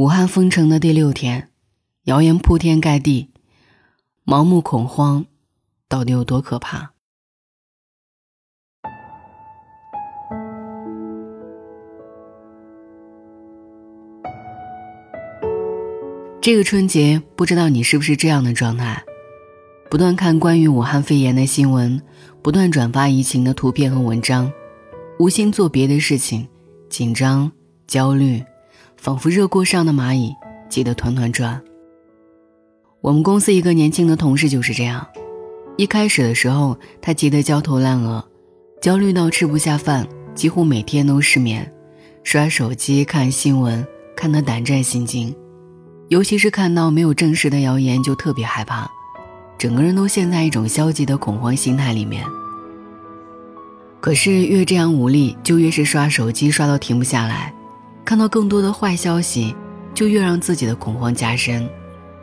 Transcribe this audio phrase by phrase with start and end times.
[0.00, 1.50] 武汉封城的第六天，
[2.04, 3.28] 谣言铺天盖地，
[4.24, 5.26] 盲目恐慌
[5.90, 6.92] 到底有多可怕？
[16.40, 19.04] 这个春节，不知道你是不是这样的状态？
[19.90, 22.00] 不断看关于武汉肺炎的新闻，
[22.40, 24.50] 不断转发疫情的图片和文章，
[25.18, 26.48] 无心做别的事情，
[26.88, 27.52] 紧张、
[27.86, 28.42] 焦虑。
[29.00, 30.36] 仿佛热锅上的蚂蚁，
[30.68, 31.58] 急得团团转。
[33.00, 35.06] 我们公司一个年轻的同事就是这样，
[35.78, 38.22] 一开始的时候，他急得焦头烂额，
[38.78, 41.72] 焦虑到吃不下饭，几乎每天都失眠，
[42.22, 45.34] 刷手机看新闻，看得胆战心惊，
[46.08, 48.86] 尤其是看到没有证实的谣言，就特别害怕，
[49.56, 52.22] 整个人都陷在一种消极的恐慌心态里面。
[53.98, 57.54] 可是越这样无力，就越是刷手机，刷到停不下来。
[58.10, 59.54] 看到更多的坏消息，
[59.94, 61.64] 就越让自己的恐慌加深。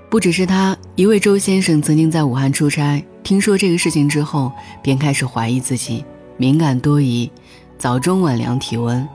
[0.10, 4.52] 不只是他，一位周先生曾经在武汉出差，听说这个事情之后，
[4.84, 6.04] 便开始怀疑自己
[6.36, 7.32] 敏感多疑，
[7.78, 9.08] 早中晚量体温，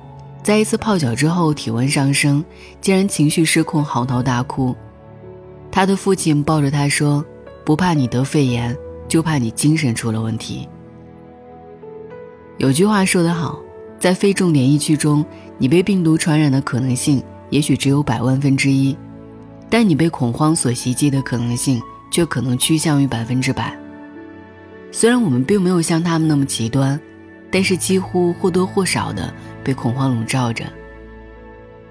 [0.42, 2.42] 在一次泡脚之后体温上升，
[2.80, 4.74] 竟然情绪失控，嚎啕大哭。
[5.70, 7.22] 他的父亲抱着他说
[7.66, 8.74] ：“不怕你得肺炎，
[9.06, 10.66] 就怕你精神出了问题。”
[12.56, 13.61] 有句话说得好。
[13.98, 15.24] 在非重点疫区中，
[15.62, 18.96] 你被病毒传染的可能性也许只有百万分之一，
[19.70, 23.72] 但你被恐慌所袭击的可能性却可能趋向于百分之百。
[24.90, 27.00] 虽然我们并没有像他们那么极端，
[27.48, 30.64] 但是几乎或多或少的被恐慌笼罩着。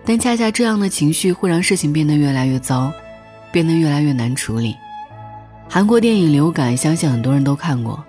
[0.03, 2.91] 但恰恰这样的情绪会让事情变得越来越糟，
[3.53, 4.75] 变得越来越难处理。
[5.69, 8.03] 韩国电影《流感》，相信很多人都看过。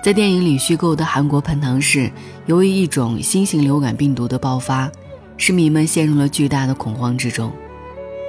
[0.00, 2.10] 在电影里虚构的韩国盆塘市，
[2.46, 4.88] 由于一种新型流感病毒的爆发，
[5.36, 7.52] 市民们陷入了巨大的恐慌之中。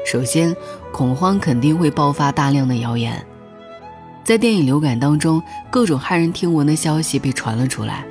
[0.04, 0.56] 首先，
[0.92, 3.24] 恐慌肯定会爆发大量的谣言。
[4.24, 8.04] 在电影《流感》当中，各种骇人听闻的消息被传了出来，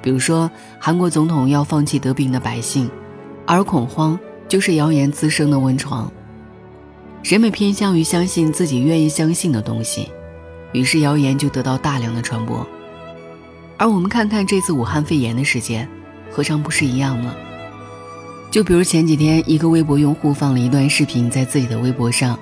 [0.00, 2.90] 比如说韩国总统要放弃得病的百姓，
[3.46, 6.10] 而恐慌就是谣言滋生的温床。
[7.22, 10.10] 人们偏向于相信自己愿意相信的东西，
[10.72, 12.66] 于是谣言就得到大量的传播。
[13.76, 15.88] 而我们看看这次武汉肺炎的事件，
[16.30, 17.34] 何尝不是一样呢？
[18.50, 22.38] 就比如前几天，一个微博用户放了一段视频在自己的微博上，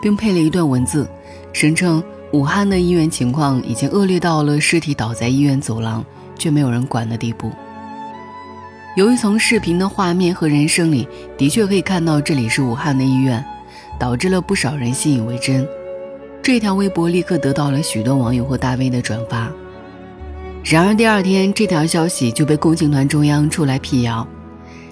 [0.00, 1.08] 并配了一段文字，
[1.52, 2.02] 声称
[2.32, 6.04] 武汉的医院情况已经恶劣到了尸体倒在医院走廊
[6.38, 7.50] 却没有人管的地步。
[8.96, 13.44] 由于从视频的画面和人声里的确可以看到这里是武汉的医院，
[13.98, 15.66] 导致了不少人信以为真。
[16.42, 19.50] 这条微博立刻得到了许多网友和大 V 的转发。
[20.68, 24.26] 然而第二天，这条消息就被共青团中央出来辟谣，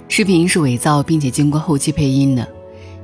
[0.06, 2.46] 视频是伪造并且经过后期配音的。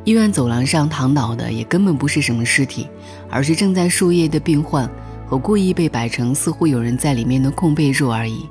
[0.04, 2.86] 医院走廊上躺倒的也根本不是什么尸体，
[3.28, 4.88] 而是正在输液的病患
[5.26, 8.48] 和故意被摆成似乎有人在里面的空被褥而已。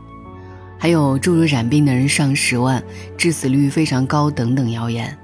[0.77, 2.83] 还有诸如染病的人上十万、
[3.15, 5.17] 致死率非常高等等谣言。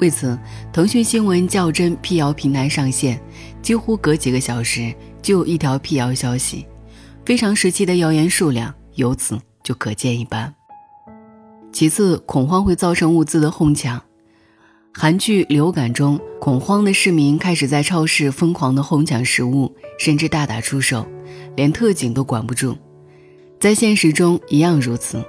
[0.00, 0.38] 为此，
[0.70, 3.18] 腾讯新闻较真辟谣平台上线，
[3.62, 6.66] 几乎隔几个小时就有一条辟谣消息。
[7.28, 10.54] 非常时期的谣言数量由此就可见一斑。
[11.70, 14.02] 其次，恐慌会造成物资的哄抢。
[14.94, 21.06] 韩剧《流感》中，恐慌的市民开始在超市疯狂地哄抢食物，甚至大打出手，
[21.54, 22.74] 连特警都管不住。
[23.60, 25.22] 在现实中一样如此，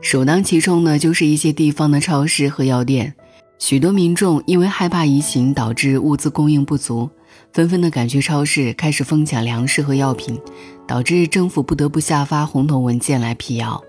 [0.00, 3.14] 首当其冲的就是一些地方的超市和药店。
[3.60, 7.08] 许多民众因为害怕疫情导致物资供应不足。
[7.52, 10.40] 纷纷的赶去超市，开始疯抢粮食和药品，
[10.86, 13.82] 导致政府不得不下发红头文件来辟谣。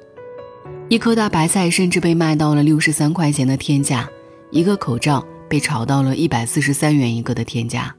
[0.90, 4.10] 一颗大白菜甚至被卖到了六十三块钱的天价，
[4.50, 7.96] 一个口罩被炒到了一百四十三元一个的天价。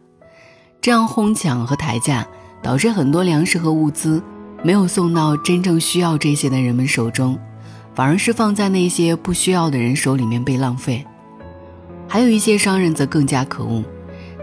[0.80, 2.26] 这样哄抢和抬价，
[2.62, 4.22] 导致很多粮食和物资
[4.62, 7.38] 没有送到真正需要这些的人们手中，
[7.94, 11.06] 反而是放在那些不需要的人手里面被浪费。
[12.08, 13.82] 还有一些商人则更加可恶。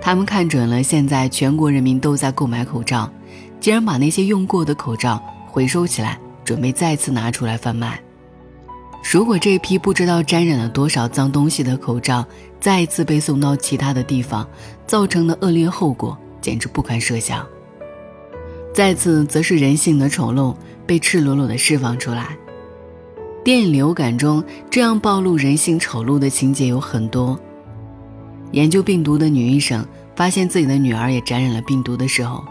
[0.01, 3.11] 他们看准了现在全国人民都在购买口罩，
[3.59, 8.01] 竟然把那些用过的口罩回收起来，准备再次拿出来贩卖。
[9.11, 12.25] 如果这批不知道沾染了多少脏东西的口罩
[12.59, 14.47] 再一次被送到其他的地方，
[14.85, 17.45] 造成的恶劣后果简直不堪设想。
[18.73, 20.55] 再次，则是人性的丑陋
[20.85, 22.37] 被赤裸裸地释放出来。
[23.43, 27.39] 电影《流感》中这样暴露人性丑陋的情节有很多。
[28.51, 29.85] 研究病毒的女医生
[30.15, 32.43] 发现自己的女儿也感染了病毒的时候，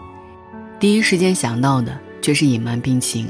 [0.79, 3.29] 第一时间想到的却是隐瞒病情，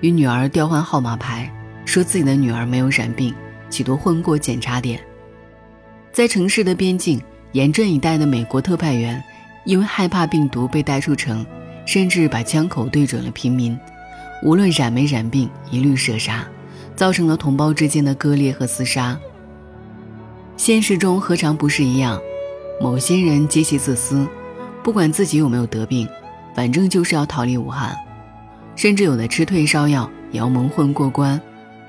[0.00, 1.50] 与女儿调换号码牌，
[1.84, 3.34] 说自己的女儿没有染病，
[3.70, 5.00] 企图混过检查点。
[6.12, 7.20] 在城市的边境，
[7.52, 9.22] 严阵以待的美国特派员，
[9.64, 11.44] 因为害怕病毒被带出城，
[11.86, 13.78] 甚至把枪口对准了平民，
[14.42, 16.46] 无论染没染病，一律射杀，
[16.94, 19.18] 造成了同胞之间的割裂和厮杀。
[20.62, 22.22] 现实中何尝不是一样？
[22.80, 24.24] 某些人极其自私，
[24.80, 26.06] 不管自己有没有得病，
[26.54, 27.96] 反正就是要逃离武汉，
[28.76, 31.40] 甚至有的吃退烧药也要蒙混过关，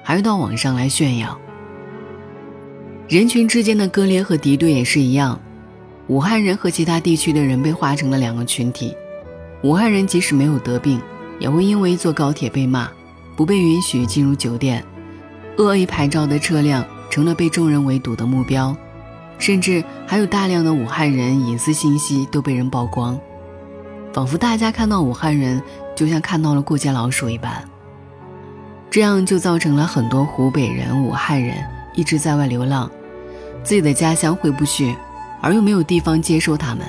[0.02, 1.40] 还要到网上来炫耀。
[3.08, 5.40] 人群之间的割裂和敌对也是一样，
[6.08, 8.98] 武汉人和其他地区的人被划成了两个群体。
[9.62, 11.00] 武汉人即使没有得病，
[11.38, 12.90] 也会因为坐高铁被骂，
[13.36, 14.84] 不被允许进入酒店，
[15.60, 18.76] 恶意牌照的车辆成了被众人围堵的目标，
[19.38, 23.20] 甚至还有大量的武汉人隐私信息都被人曝光，
[24.12, 25.62] 仿佛大家看到武汉人
[25.96, 27.64] 就像看到了过街老鼠一般。
[28.90, 31.56] 这样就造成了很多湖北人、武汉人。
[31.94, 32.90] 一直在外流浪，
[33.64, 34.96] 自己的家乡回不去，
[35.40, 36.84] 而又没有地方接收他们，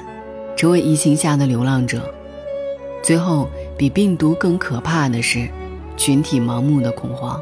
[0.56, 2.10] 成为疫情下的流浪者。
[3.02, 5.46] 最后，比病毒更可怕的是，
[5.98, 7.38] 群体盲目的恐慌。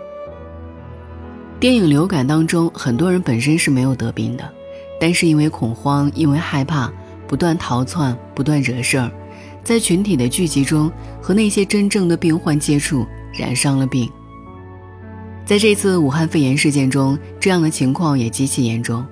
[1.62, 4.52] 电影《流感》当中，很多人本身是没有得病的，
[5.00, 6.92] 但是因为恐慌，因为害怕，
[7.28, 9.08] 不断逃窜，不断惹事儿，
[9.62, 14.10] 在群体的聚集中和那些真正的病患接触，染上了病。
[15.46, 19.06] 在这次武汉肺炎事件中，这样的情况也极其严重。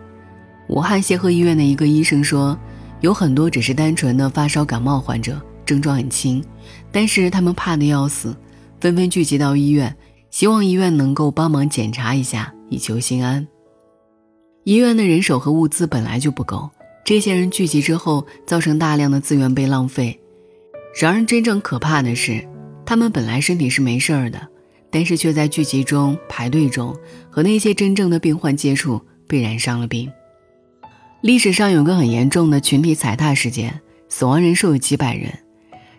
[0.66, 2.58] 武汉协和医院的一个医生说，
[3.00, 6.44] 有很多只是单纯的发烧感冒患者，症状很轻，
[6.90, 8.36] 但是他们怕得要死，
[8.80, 9.94] 纷纷聚集到医院，
[10.30, 13.46] 希望医院能够帮忙检查一下，以求心安。
[14.64, 16.70] 医院的人手和物资本来就不够，
[17.04, 20.18] 这些人聚集之后，造成大量的资源被浪费。
[21.00, 22.46] 然而，真正可怕的是，
[22.84, 24.48] 他们本来身体是没事儿的。
[24.92, 26.92] 但是却在聚集中、排队中
[27.30, 30.10] 和那些真正的病患接触，被染上了病。
[31.20, 35.32] 历史上有个很严重的群体踩踏事件，死亡人数有几百人。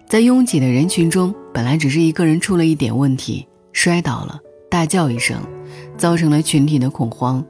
[0.09, 4.39] 在拥挤的人群中，本来只是一个人出了一点问题，摔倒了，
[4.69, 5.37] 大叫一声，
[5.97, 7.43] 造成了群体的恐慌，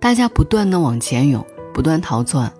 [0.00, 2.50] 大家不断的往前涌，不断逃窜，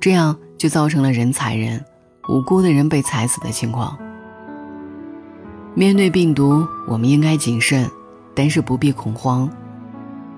[0.00, 1.84] 这样就造成了人踩人，
[2.28, 3.96] 无辜的人被踩死的情况。
[5.74, 7.88] 面对病毒，我们应该谨慎，
[8.34, 9.48] 但是不必恐慌。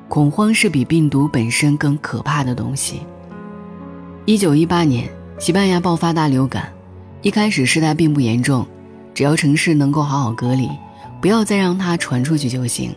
[0.08, 3.00] 恐慌是比病毒本身更可怕的东西。
[4.26, 5.08] 一九一八年，
[5.38, 6.70] 西班牙爆发大流感，
[7.22, 8.66] 一开始事态并不严重，
[9.14, 10.68] 只要城市能够好好隔离，
[11.22, 12.94] 不要再让它传出去就行。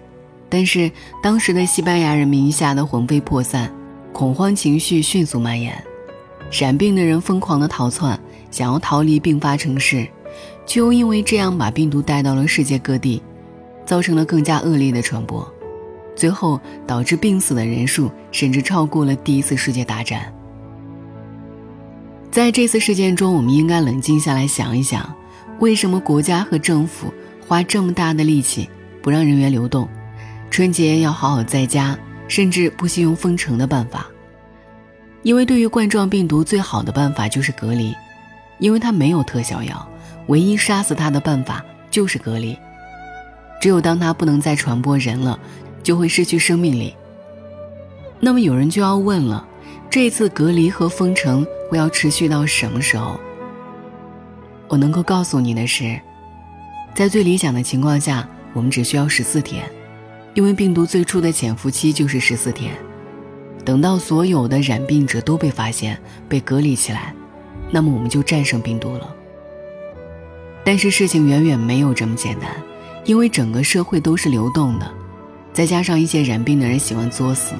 [0.49, 0.91] 但是
[1.23, 3.71] 当时的西班牙人民吓得魂飞魄散，
[4.11, 5.81] 恐慌情绪迅速蔓延，
[6.51, 8.19] 染病的人疯狂的逃窜，
[8.51, 10.07] 想要逃离并发城市。
[10.65, 13.21] 却又因为这样把病毒带到了世界各地，
[13.85, 15.47] 造成了更加恶劣的传播，
[16.15, 20.33] 最后导致病死的人数甚至超过了第一次世界大战。
[22.31, 25.13] 在这次事件中，我们应该冷静下来想一想，
[25.59, 27.13] 为什么国家和政府
[27.47, 28.69] 花这么大的力气
[29.01, 29.87] 不让人员流动，
[30.49, 31.97] 春节要好好在家，
[32.27, 34.07] 甚至不惜用封城的办法？
[35.23, 37.93] 因为对于冠状病毒最好的办法就是隔离，
[38.59, 39.87] 因为它没有特效药。
[40.27, 42.57] 唯一杀死他的办法就是隔离。
[43.61, 45.39] 只有当他不能再传播人了，
[45.83, 46.95] 就会失去生命力。
[48.19, 49.47] 那么有人就要问了：
[49.87, 53.19] 这次隔离和封城会要持续到什么时候？
[54.67, 55.99] 我能够告诉你的是，
[56.95, 59.69] 在最理想的情况下，我们只需要十四天，
[60.33, 62.73] 因为病毒最初的潜伏期就是十四天。
[63.65, 65.99] 等到所有的染病者都被发现、
[66.29, 67.13] 被隔离起来，
[67.69, 69.13] 那么我们就战胜病毒了。
[70.63, 72.49] 但是事情远远没有这么简单，
[73.03, 74.89] 因为整个社会都是流动的，
[75.51, 77.55] 再加上一些染病的人喜欢作死，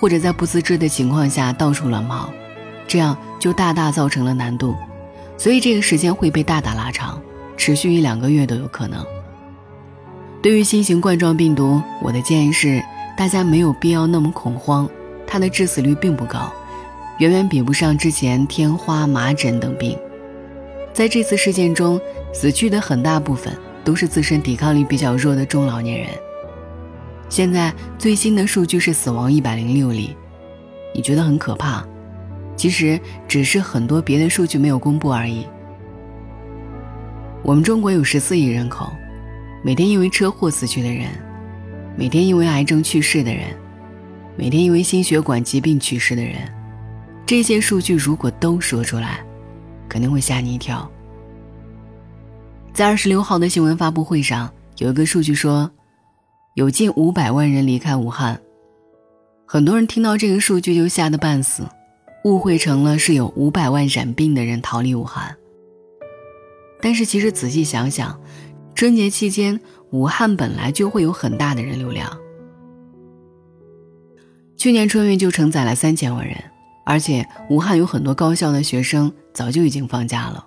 [0.00, 2.28] 或者在不自知的情况下到处乱跑，
[2.88, 4.74] 这样就大大造成了难度，
[5.38, 7.22] 所以这个时间会被大大拉长，
[7.60, 9.04] 持续一两个月都有可能。
[10.40, 12.82] 对于新型冠状病毒，我的建议是，
[13.18, 14.88] 大家没有必要那么恐慌，
[15.26, 16.50] 它的致死率并不高，
[17.18, 19.94] 远远比不上之前天花、麻疹等病。
[20.94, 22.00] 在这次事件中，
[22.32, 26.08] 死去的很大部分都是自身抵抗力比较弱的中老年人。
[27.28, 30.16] 现在最新的数据是死亡一百零六例，
[30.94, 31.84] 你觉得很可怕？
[32.56, 32.98] 其实
[33.28, 35.44] 只是很多别的数据没有公布而已。
[37.42, 38.92] 我们中国有十四亿人口，
[39.62, 41.08] 每天因为车祸死去的人，
[41.96, 43.48] 每天因为癌症去世的人，
[44.36, 46.36] 每天因为心血管疾病去世的人，
[47.24, 49.24] 这些数据如果都说出来。
[49.88, 50.88] 肯定会吓你一跳。
[52.72, 55.68] 在二十六号的新闻发布会上，有一个数据说，
[56.54, 58.40] 有近五百万人离开武汉。
[59.44, 61.64] 很多人听到这个数据就吓得半死，
[62.22, 65.36] 误会成了是有五百万染病的人逃离武汉。
[66.80, 68.18] 但是其实仔细想想，
[68.74, 69.60] 春节期间
[69.90, 72.16] 武汉本来就会有很大的人流量。
[74.56, 76.36] 去年春运就承载了三千万人，
[76.84, 80.46] 而且武汉有很多高校的学生早就已经放假了。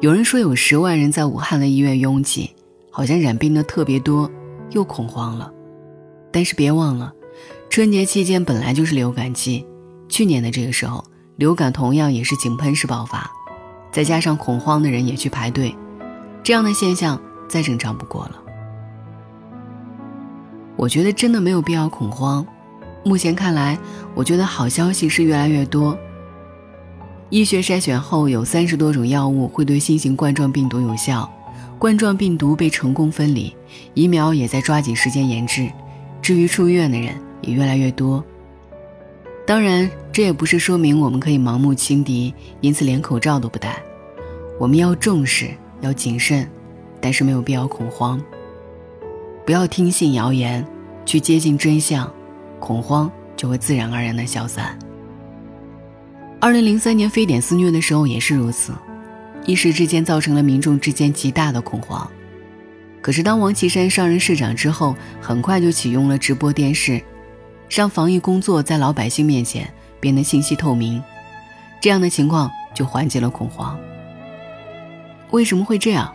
[0.00, 2.54] 有人说有十万人在武汉的医院拥挤，
[2.90, 4.30] 好像染病的特别多，
[4.70, 5.52] 又恐慌了。
[6.30, 7.12] 但是别忘了，
[7.68, 9.66] 春节期间本来就是流感季，
[10.08, 13.28] 去年的这个时候流感同样也是井喷式爆发，
[13.98, 15.74] 再加上恐慌的人也去排队，
[16.44, 18.36] 这样的现象再正常不过了。
[20.76, 22.46] 我觉得真的没有必要恐慌。
[23.04, 23.76] 目前看来，
[24.14, 25.98] 我觉得好消息是越来越多。
[27.28, 31.28] 医学筛选后，有三十多种药物会对新型冠状病毒有效，
[31.76, 33.52] 冠状病毒被成功分离，
[33.94, 35.68] 疫苗也在抓紧时间研制。
[36.22, 38.24] 至于出院的人也越来越多。
[39.44, 43.82] 当然，这也不是说明我们可以盲目轻敌，因此连口罩都不戴。
[44.58, 45.50] 我们要重视，
[45.80, 46.48] 要谨慎，
[47.00, 48.20] 但是没有必要恐慌。
[49.46, 50.66] 不要听信谣言，
[51.06, 52.12] 去接近真相，
[52.58, 54.76] 恐慌就会自然而然的消散。
[56.40, 58.72] 二零零三年非典肆虐的时候也是如此，
[59.46, 62.08] 一时之间造成了民众之间极大的恐慌。
[63.00, 67.00] 可是当王岐山上任市长之后，很快就启用了直播电视，
[67.70, 71.00] 让防疫工作在老百姓面前变得信息透明，
[71.80, 73.78] 这样的情况就缓解了恐慌。
[75.30, 76.12] 为什么会这样？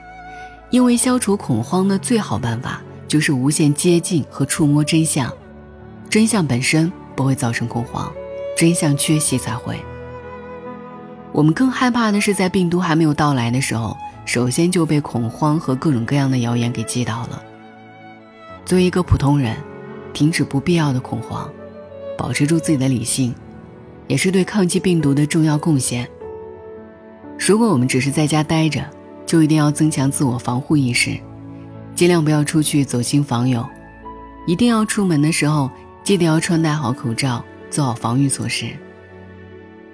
[0.69, 2.81] 因为消除恐慌的最好办法。
[3.05, 5.31] 就是无限接近和触摸真相，
[6.09, 8.11] 真相本身不会造成恐慌，
[8.57, 9.79] 真相缺席才会。
[11.31, 17.43] 我们更害怕的是在病毒还没有到来的时候，首先就被恐慌和各种各样的谣言给击倒了。
[18.65, 19.57] 作为一个普通人，
[20.11, 21.47] 停止不必要的恐慌，
[22.17, 23.35] 保持住自己的理性，
[24.07, 26.09] 也是对抗击病毒的重要贡献。
[27.37, 28.83] 如果我们只是在家待着，
[29.25, 31.17] 就一定要增强自我防护意识。
[31.95, 33.67] 尽量不要出去走亲访友，
[34.47, 35.69] 一定要出门的时候
[36.03, 38.67] 记得要穿戴好口罩，做好防御措施。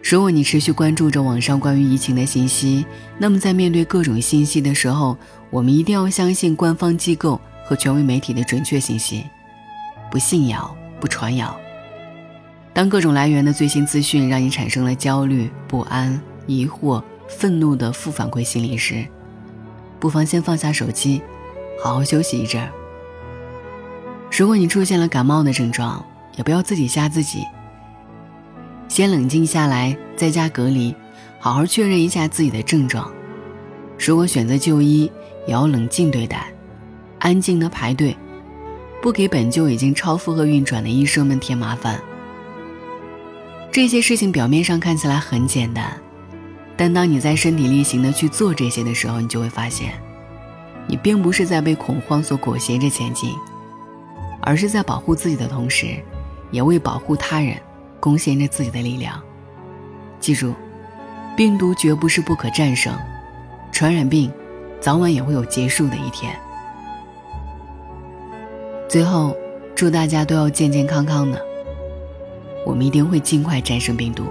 [0.02, 2.86] 如果你持续关注着网上关于疫情的信息，
[3.18, 5.18] 那么在面对各种信息的时候，
[5.50, 9.26] 我们一定要相信官方机构和权威媒体的准确信息，
[10.10, 11.56] 不信谣，不传谣。
[12.74, 19.06] 当各种来源的最新资讯让你产生了焦虑、不安、疑惑、愤怒的负反馈心理时，
[20.00, 21.22] 不妨先放下手机。
[21.82, 22.70] 好好休息一阵儿。
[24.32, 27.46] 如果你出现了感冒的症状，也不要自己吓自己。
[28.88, 30.94] 先冷静下来，在家隔离，
[31.40, 33.10] 好好确认一下自己的症状。
[33.98, 35.12] 如果选择就医，
[35.48, 36.52] 也要冷静对待，
[37.20, 38.16] 安静的排队，
[39.02, 42.00] 不给本就已经超负荷运转的医生们添麻烦。
[43.72, 45.98] 这些事情表面上看起来很简单，
[46.80, 49.92] 但当你在身体力行的去做这些的时候，你就会发现。
[50.88, 53.36] 你并不是在被恐慌所裹挟着前进，
[54.40, 56.02] 而是在保护自己的同时，
[56.52, 57.58] 也为保护他人
[58.00, 59.22] 贡献着自己的力量。
[60.22, 60.56] 记住，
[61.36, 62.98] 病毒绝不是不可战胜，
[63.74, 64.32] 传染病
[64.80, 66.34] 早晚也会有结束的一天。
[68.88, 69.36] 最后，
[69.76, 71.46] 祝大家都要健健康康的，
[72.66, 74.24] 我们一定会尽快战胜病毒。